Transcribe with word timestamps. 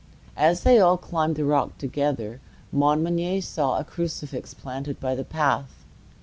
As 0.35 0.61
they 0.63 0.79
all 0.79 0.97
climbed 0.97 1.35
the 1.35 1.45
rock 1.45 1.77
together, 1.77 2.41
Montmagny 2.71 3.39
saw 3.39 3.77
a 3.77 3.83
crucifix 3.83 4.51
planted 4.55 4.99
by 4.99 5.13
the 5.13 5.23
path. 5.23 5.85